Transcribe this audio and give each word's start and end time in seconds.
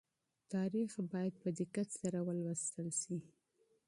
تاريخ 0.53 0.91
بايد 1.11 1.33
په 1.43 1.49
دقت 1.59 1.87
سره 2.01 2.17
مطالعه 2.27 2.63
کړئ. 3.01 3.19